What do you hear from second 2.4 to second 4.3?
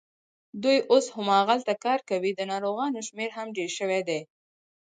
ناروغانو شمېر هم ډېر شوی دی.